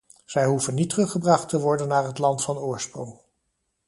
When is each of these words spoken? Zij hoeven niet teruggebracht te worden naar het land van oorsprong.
Zij 0.25 0.45
hoeven 0.45 0.73
niet 0.73 0.89
teruggebracht 0.89 1.49
te 1.49 1.59
worden 1.59 1.87
naar 1.87 2.03
het 2.03 2.17
land 2.17 2.43
van 2.43 2.57
oorsprong. 2.57 3.19